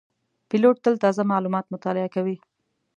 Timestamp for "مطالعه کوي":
1.73-2.37